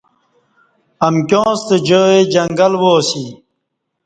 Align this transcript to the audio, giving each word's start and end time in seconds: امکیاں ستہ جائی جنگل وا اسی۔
امکیاں 1.07 1.51
ستہ 1.59 1.77
جائی 1.87 2.19
جنگل 2.33 2.73
وا 2.81 2.91
اسی۔ 2.99 3.25